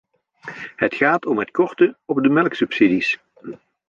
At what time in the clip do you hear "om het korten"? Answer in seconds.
1.25-1.97